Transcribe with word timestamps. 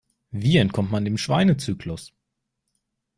Wie 0.31 0.57
entkommt 0.57 0.89
man 0.89 1.05
dem 1.05 1.19
Schweinezyklus? 1.19 2.11